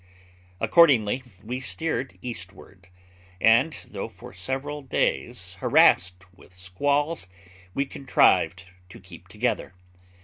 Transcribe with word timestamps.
Accordingly 0.59 1.21
we 1.43 1.59
steered 1.59 2.17
eastward, 2.23 2.87
and 3.39 3.73
though 3.87 4.07
for 4.09 4.33
several 4.33 4.81
days 4.81 5.53
harassed 5.59 6.25
with 6.35 6.57
squalls, 6.57 7.27
we 7.75 7.85
contrived 7.85 8.65
to 8.89 8.99
keep 8.99 9.27
together. 9.27 9.75